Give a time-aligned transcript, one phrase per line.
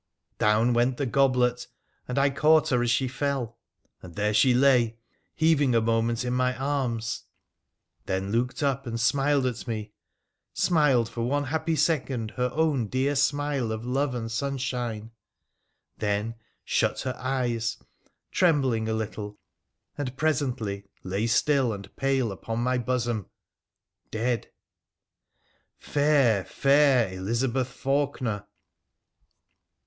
[0.39, 1.67] Down went the goblet,
[2.07, 3.59] and I caught her as she fell;
[4.01, 4.97] and there she lay,
[5.35, 7.25] heaving a moment in my arms,
[8.07, 9.93] then looked up and smiled at me—
[10.53, 15.11] smiled for one happy second her own dear smile of love and sunshine—
[15.99, 16.33] then
[16.65, 17.77] shut her eyes,
[18.31, 19.37] trembling a little,
[19.99, 23.29] and presently lay still and pale upon my bosom—
[24.09, 24.49] dead!
[25.77, 28.47] Fair, fair Elizabeth Faulkener